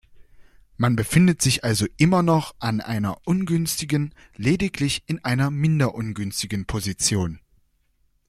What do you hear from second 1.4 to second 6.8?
sich also immer noch ein einer ungünstigen, lediglich in einer minder-ungünstigen